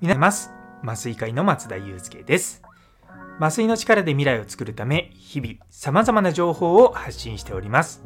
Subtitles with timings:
[0.00, 0.50] 皆ます
[0.82, 2.62] 麻酔会の松田祐介です。
[3.38, 8.02] 麻酔の力で未来を作るため日々様々な情報を発信しております。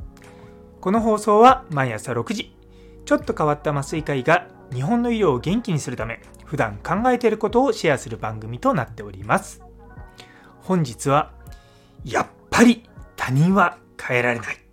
[0.82, 2.54] この放送は毎朝6時
[3.06, 9.62] ちょっと変わった麻酔会が日本の医療を元気にするため普段考えていることをシェアする番組となっております。
[10.60, 11.32] 本日は
[12.04, 12.84] やっぱり
[13.16, 14.65] 他人は変えられない。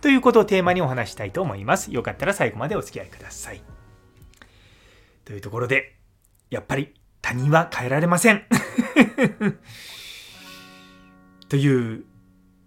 [0.00, 1.92] ということをテーマにお話したいと思います。
[1.92, 3.62] よかったら最後までお付き合いください。
[5.24, 5.96] というところで
[6.50, 8.44] やっぱり他人は変えられません。
[11.48, 12.04] という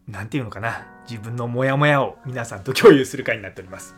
[0.08, 0.88] 何て言うのかな。
[1.10, 3.96] 自分のモヤモヤを皆さんと共有する会になっております。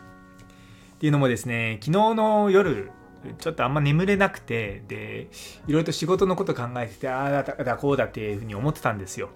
[0.94, 2.90] っていうのもですね昨日の夜
[3.38, 5.28] ちょっとあんま眠れなくてで
[5.66, 9.30] いろいろと仕事のこと考えててああだだこうだっていうふうに思ってたんですよ。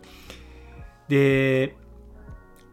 [1.09, 1.77] で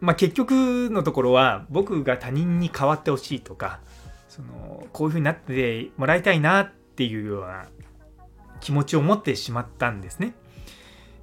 [0.01, 3.79] まあ結局のところは僕が他人に変わってほしいとか
[4.27, 7.67] そのこういうふうになってもらいたいなっていうような
[8.59, 10.35] 気持ちを持ってしまったんですね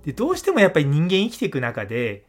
[0.04, 2.24] でどうしてもやっぱり人間生きていく中で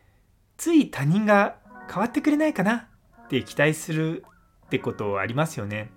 [0.57, 1.55] つい他人が
[1.89, 2.87] 変わってくれないかな
[3.25, 4.25] って期待する
[4.65, 5.91] ってことありますよね。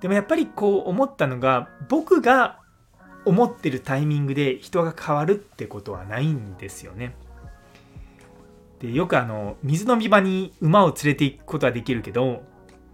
[0.00, 2.60] でもやっぱりこう思ったのが僕が
[3.24, 7.14] 思ってるタイミングで人が変わるってことはないんですよね。
[8.84, 12.42] でよくあの水飲み場に馬を連れて行くことはできるけど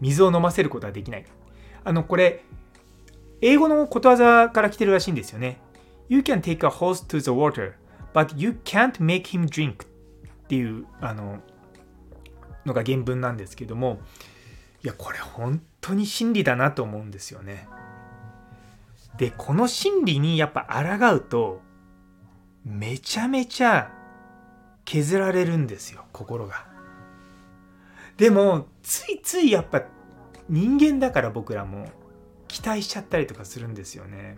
[0.01, 1.25] 水を飲ませることはできない。
[1.83, 2.45] あのこれ
[3.41, 5.61] 英語のことわざから来てるらしいんですよね。
[6.09, 7.73] You can take a horse to the water,
[8.15, 11.41] but you can't make him drink っていうあの
[12.65, 14.01] のが原文なんですけども
[14.85, 17.67] いやこれ本当に真理だなと思うんですよね。
[19.17, 21.61] でこの真理にやっぱ抗うと
[22.65, 23.91] めちゃめちゃ
[24.85, 26.67] 削られるんですよ心が。
[28.17, 29.83] でもついついやっぱ
[30.49, 31.87] 人間だから僕らも
[32.49, 34.37] 期待しちゃったりとかするんですよね。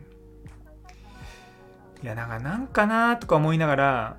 [2.02, 4.16] いやなんかなんかなとか思いながら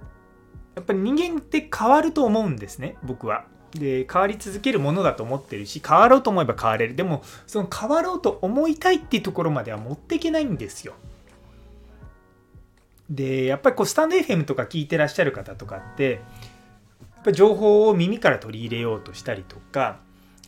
[0.76, 3.46] やっぱり人間って変わると思うんですね僕は。
[3.72, 10.94] で変わり続けるものだと思ってるし変わろうと思えば変われるでもその変わろうと思いたいっていうところまでは持っていけないんですよ。
[13.14, 16.22] でやっぱりこうスタンド FM とか聞いてらっしゃる方とかって
[17.16, 20.00] やっぱ情報を耳から取り入れようとしたりとか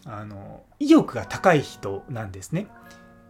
[0.03, 2.67] あの意欲が高い人なんですね。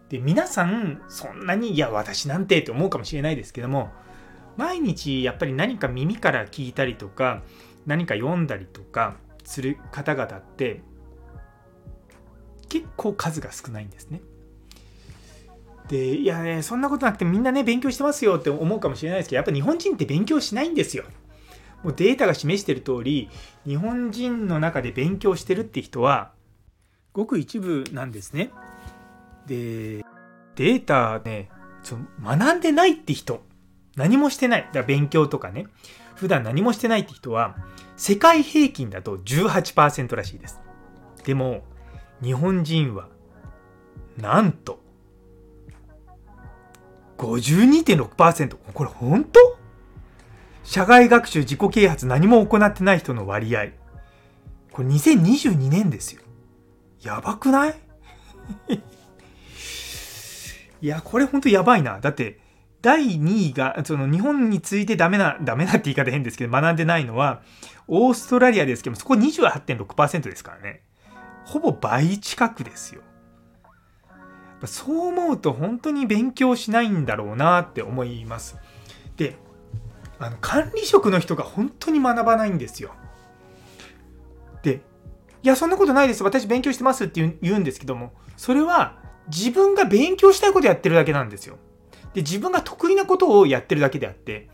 [0.08, 3.90] で皆さんそんなにいや私なんてって思うかもしれないですけども
[4.56, 7.42] 毎日やっぱり何か耳から聞いたりとか
[7.86, 10.80] 何か読んだりとかする方々って
[12.68, 14.20] 結構数が少ないんですね。
[15.88, 21.04] でいやねそんなことなくてみんなね勉強してますよって思うかもしれないですけどやっぱ日本人って勉強しないんですよ。
[21.82, 23.28] もうデータが示してる通り
[23.64, 26.32] 日本人の中で勉強してるって人は
[27.12, 28.50] ごく一部なんですね。
[29.46, 30.04] で
[30.56, 31.48] データね
[31.82, 33.44] その学んでないって人
[33.94, 35.66] 何もしてないだから勉強とかね
[36.16, 37.56] 普段何もしてないって人は
[37.96, 40.60] 世界平均だと18%らしいです
[41.24, 41.62] でも
[42.22, 43.08] 日本人は
[44.16, 44.80] なんと
[47.18, 49.56] 52.6%これ本当？
[50.64, 53.66] 社外学習自己啓発何も行ってない人の割合。
[54.72, 56.22] これ2022年ですよ。
[57.02, 57.74] やばくない？
[60.82, 62.00] いやこれ本当やばいな。
[62.00, 62.40] だって
[62.82, 67.42] 第2位が、その日本についてダメな、ダメなって言い方変ですけど、学んでないのは、
[67.88, 70.82] オーストラリアですけどそこ28.6%ですからね。
[71.44, 73.02] ほぼ倍近くですよ。
[74.64, 78.56] そう思うと本当に勉強しないんだろうなって思います。
[79.16, 79.36] で、
[80.18, 82.94] あの管理職の人が本当に学ばないんですよ。
[84.62, 84.80] で、
[85.42, 86.24] いや、そんなことないです。
[86.24, 91.58] 私勉強してますって言うんですけども、それは自分が勉強したいことやってるだけなんですよ。
[92.14, 94.48] で、自分が得意なことをやってるだけであって、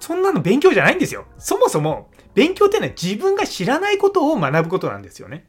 [0.00, 1.26] そんなの勉強じゃないんですよ。
[1.38, 5.48] そもそも、勉強っていうのは自分が知らないことを学ぶことなんですよね。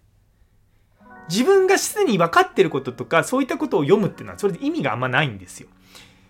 [1.32, 5.70] 自分がすでに分かってることとか、そういったことを読むっていうのは、それで意味があんまないんですよ。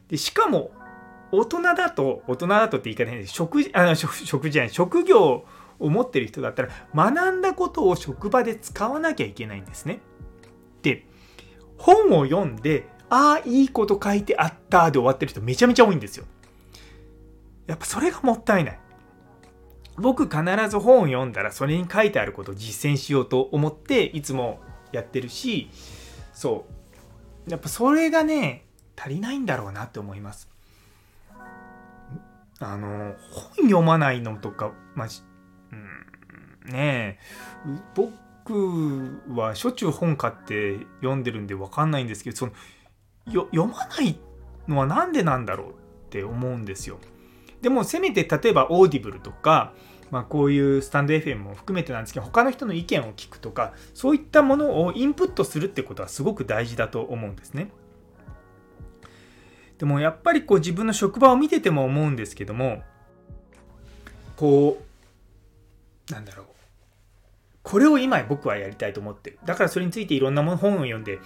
[0.10, 0.72] で、しかも、
[1.32, 3.34] 大人だと、大人だとって言い方変です。
[3.34, 5.46] 職、あの、職じゃない、職業
[5.80, 10.02] を持ってる人だったら、学んだことを職場で使わなきゃいけないんですね。
[10.84, 11.06] で、
[11.78, 16.26] 本を読んで、ああ、いいこと書いてあったで終わってる人めちゃめちゃ多いんですよ。
[17.68, 18.80] やっぱそれがもったいない。
[19.98, 20.40] 僕必
[20.70, 24.60] ず本を読んだらそれに書いてあることを実践しようと思っていつも
[24.92, 25.70] やってるし、
[26.34, 26.66] そ
[27.48, 27.52] う。
[27.52, 28.66] やっぱそれがね、
[28.96, 30.50] 足りないんだろうなって思います。
[32.60, 35.08] あの、本読まないのとか、まあ、
[35.72, 35.76] う
[36.70, 37.20] ん、ねえ、
[37.96, 42.52] 僕僕はしょっちゅう本買って読んでるんで分かんないんですけどその
[43.32, 44.20] よ読まない
[44.68, 45.74] のは何でなんだろうっ
[46.10, 46.98] て思うんですよ。
[47.62, 49.74] でもせめて例えば Audible とか、
[50.12, 57.72] まあ、こういうスタンド FM も含めてなんですけど他の人の意見を聞くとかそういったものをインプットするってことはすごく大事だと思うんですね。
[59.78, 62.84] でもやっぱりこう自分の職場を見てても思うんですけども
[64.36, 64.80] こ
[66.10, 66.46] うなんだろう。
[67.64, 69.40] これを今僕はやりたいと思ってる。
[69.46, 71.20] だからそれについていろんなもの本を読んで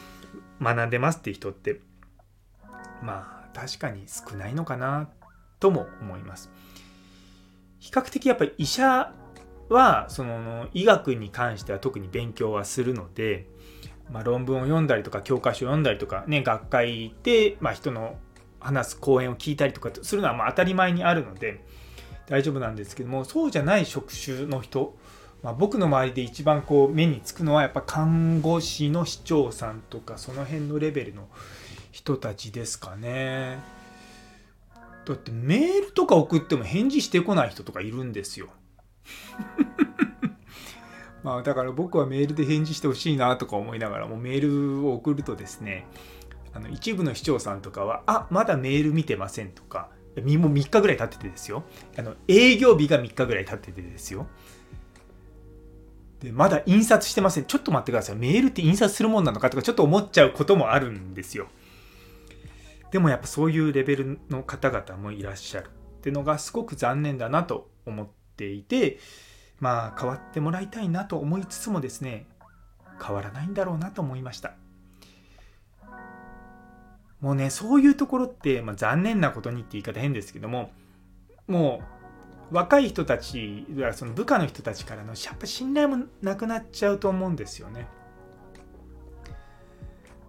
[0.62, 1.82] 学んでますっていう人って
[3.02, 5.10] まあ確かに少ないのかな
[5.60, 6.52] とも思います。
[7.86, 9.14] 比較的やっぱり医者
[9.70, 13.46] はその医学に関しては特に勉強はするので、
[14.10, 18.18] まあ、論文を読んだりとか教科書を読んだりとかね学会で、まあ、人の
[18.60, 21.64] 話す講演を聞いたりとかするのはまあ当たり前にあるので
[22.26, 24.98] 大丈夫なんですけどもそうじゃない職種の人、
[25.44, 31.28] まあ、僕の周りで一番こう目につくのはやっぱ看護師の市長さんとかその辺のレベルの
[31.92, 33.75] 人たちですかね。
[35.06, 38.48] だってメールとか送っても返事してこない人とかいるんですよ。
[41.24, 45.88] まあだから僕はメールで返事してほしいなとか思いながらもメールを送るとですね
[46.54, 51.64] あの一部の市長さんとかは「あまだメール見てません」とかもう3日ぐらい経っててですよ。
[51.98, 54.28] あの営業日が3日ぐらい経っててですよ。
[56.22, 57.46] でまだ印刷してません。
[57.46, 58.16] ちょっと待ってください。
[58.16, 61.48] メールって印刷するもんなのかとかちょっと思っちゃうこともあるんですよ。
[62.96, 68.08] でもやっぱそういうレベルの方々もいらっしゃるっていうのがすごく残念だなと思っ
[68.38, 69.00] ていて
[69.60, 72.26] まあ変わってもらいたいなと思いつつもですね
[73.06, 74.54] 変わらないんだろうなと思いました
[77.20, 80.72] もうねそういうところって、まあ、残念なことにって言い方変ですけども
[81.50, 81.82] も
[82.50, 87.90] う若い人たちその部下の人たちからのやっぱ信頼もなくなっちゃうと思うんですよね。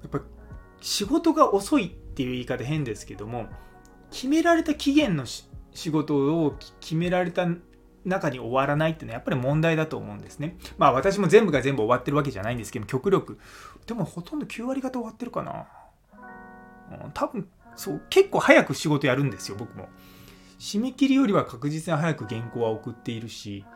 [0.02, 0.20] やっぱ
[0.80, 3.46] 仕事が遅いっていう言い方変ですけども
[4.10, 7.46] 決められた期限の仕事を決められた
[8.06, 10.56] 中に終わらないっていうのはやっぱり問題だと思うんですね。
[10.78, 13.38] まあ私も全部が全部終わってるわけじゃないんですけど極力
[13.86, 15.66] でもほとんど9割方終わってるかな。
[17.04, 19.88] うん多分そう結構早く仕事やるんですよ僕も
[20.58, 23.66] 締め切りよりは確実に早く原稿は送っているし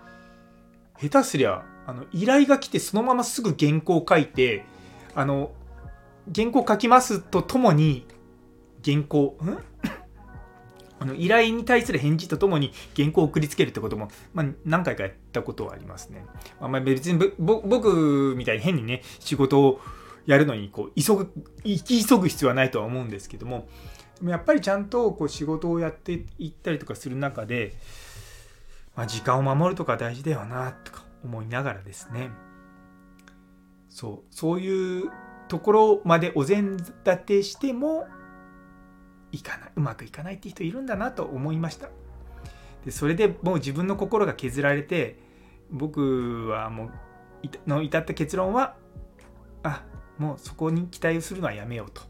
[0.98, 4.64] 下手すりゃあの依頼が来てそのまますぐ原稿を書いて
[5.14, 5.52] あの
[6.34, 8.06] 原稿書きますとともに
[8.84, 9.38] 原稿。
[9.42, 9.58] ん？
[11.02, 16.26] あの依頼に対する返事とともに原稿を送りつけるってことも、まあ、何回かやったことはありますね。
[16.60, 19.80] まあ、別に僕みたいに変にね仕事を
[20.26, 21.32] やるのにこう急ぐ
[21.64, 23.66] 生き急ぐ必要はないとは思うんですけども
[24.18, 27.74] でもやっぱりちゃんとこう仕事をやっていったりとかする中で、
[28.94, 32.30] まあ、時間を守るとか大事だよなとか思いながらですね。
[33.88, 35.10] そうそういう
[35.48, 38.06] ところまでお膳立てしても
[39.32, 41.88] いかないうまくいかないって人いるんだなと思いました。
[42.84, 45.18] でそれでもう自分の心が削られて
[45.70, 46.90] 僕はもう
[47.68, 48.76] の至った結論は
[49.62, 49.84] あ
[50.18, 52.02] もうそこに期待をするのはやめようと。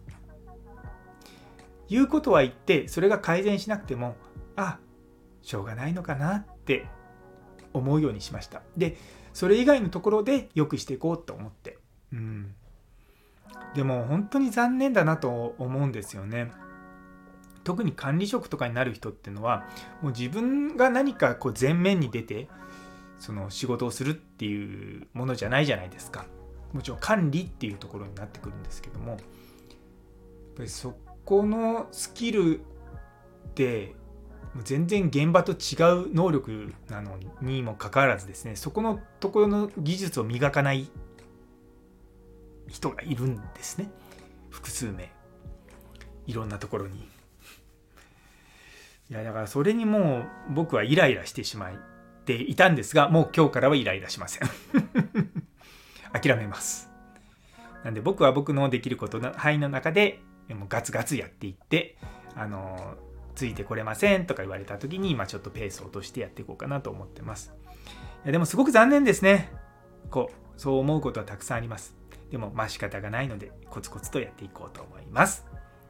[1.89, 4.17] いうことは言ってそれが改善しなくても
[4.55, 4.79] あ
[5.43, 6.87] しょうがないのかなって
[7.73, 8.63] 思うようにしました。
[8.77, 8.97] で
[9.33, 11.79] それ以外のところで良くしていこうと思って。
[12.13, 12.55] うん。
[13.75, 16.53] でも本当に残念だなと思うんですよね。
[17.65, 19.65] 特に管理職とかになる人っていうのは
[20.03, 22.49] もう自分が何かこう前面に出て
[23.19, 26.25] その仕事をするっていうものじゃないじゃないですか。
[26.73, 29.19] もちろん管理っていうところになってくるんですけどもやっ
[30.57, 32.63] ぱりそこのスキルっ
[33.55, 33.97] て
[34.63, 35.75] 全然現場と違
[36.05, 40.89] う能力なのにもかかわらずですねそこのところの技術を磨かない
[42.69, 43.91] 人がいるんですね。
[44.49, 45.13] 複数名。
[46.27, 47.09] いろんなところに。
[49.11, 51.73] いやだからそれにもう僕はイライラしてしまっ
[52.25, 54.49] ていたんですがもう今日からはイライラしません
[56.13, 56.91] 諦めます。
[57.85, 61.97] なんで僕は僕のできることの範囲の中でもうガツガツやっていって、
[62.35, 62.97] あの
[63.35, 67.53] ついてこれませんとか言われた時に、ま、ちょっとペースを落としてやっていこうかなと思ってます。
[68.25, 69.53] いやでもすごく残念ですね。
[70.11, 71.97] こう、そう思うことはたくさんあります。
[72.31, 75.47] でも、まあ仕方がないので、コツコツとやっていこうと思います。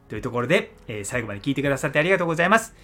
[0.09, 2.75] というところで、えー、最後まで聞いてくださってありがとうございます。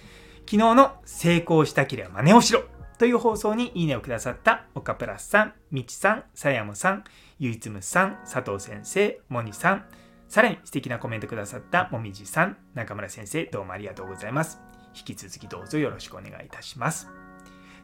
[0.49, 2.63] 昨日の成功したければ真似をしろ
[2.97, 7.03] という放送にいいねをくださった岡プラスさん、みちさん、さやもさん、
[7.37, 9.85] ゆいつむさん、佐藤先生、もにさん、
[10.29, 14.61] さらに素敵なコメントくださったもみじさん、中村先生、どうもありがとうございます。
[14.95, 17.09] 引き続きどうぞよろしくお願いいたします。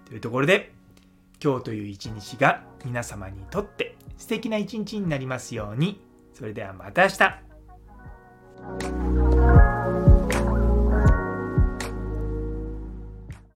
[0.06, 0.72] というところで、
[1.44, 6.02] 今日という一日が皆様にとって素敵な一日になりますように。
[6.34, 7.44] それではまた明日。